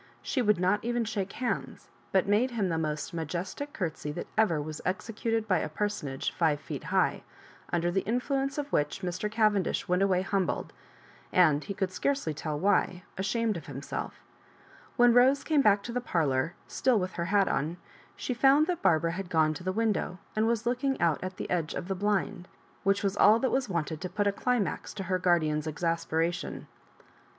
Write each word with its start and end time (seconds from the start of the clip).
She 0.23 0.41
would 0.41 0.59
not 0.59 0.83
even 0.83 1.05
shake 1.05 1.33
hands, 1.33 1.87
but 2.11 2.27
made 2.27 2.49
him 2.49 2.69
the 2.69 2.69
Digitized 2.69 2.71
by 2.71 2.73
VjOOQIC 2.73 2.73
MISS 2.73 2.73
MABJOBIBAIilKa 2.73 2.73
•ri 2.73 2.81
most 2.81 3.13
majestic 3.13 3.73
curtsy 3.73 4.11
that 4.13 4.27
was 4.65 4.81
ever 4.83 4.89
execated 4.89 5.47
by 5.47 5.59
a 5.59 5.69
persoaage 5.69 6.31
five 6.31 6.59
feet 6.59 6.83
high, 6.85 7.21
under 7.71 7.91
the 7.91 8.01
influence 8.01 8.57
of 8.57 8.73
which 8.73 9.01
Mr. 9.01 9.29
Cavendish 9.29 9.87
went 9.87 10.01
away 10.01 10.23
humbled, 10.23 10.73
and, 11.31 11.63
he 11.65 11.75
could 11.75 11.91
scarcely 11.91 12.33
tell 12.33 12.57
why, 12.57 13.03
ashamed 13.15 13.57
of 13.57 13.67
him 13.67 13.83
self. 13.83 14.23
When 14.97 15.13
Bose 15.13 15.43
came 15.43 15.61
back 15.61 15.83
to 15.83 15.91
the 15.91 16.01
parlour, 16.01 16.55
still 16.67 16.97
with 16.97 17.13
her 17.13 17.25
hat 17.25 17.47
on, 17.47 17.77
she 18.15 18.33
found 18.33 18.65
that 18.65 18.81
Barbara 18.81 19.11
had 19.11 19.29
gone 19.29 19.53
to 19.53 19.63
the 19.63 19.71
window, 19.71 20.17
and 20.35 20.47
was 20.47 20.65
looking 20.65 20.99
out 20.99 21.23
at 21.23 21.37
the 21.37 21.47
edge 21.47 21.75
of 21.75 21.87
the 21.87 21.93
blind— 21.93 22.47
which 22.81 23.03
was 23.03 23.15
all 23.15 23.37
that 23.37 23.51
was 23.51 23.69
wanted 23.69 24.01
to 24.01 24.09
put 24.09 24.25
a 24.25 24.31
climax 24.31 24.95
to 24.95 25.03
her 25.03 25.19
guardian's 25.19 25.67
exasperation. 25.67 26.65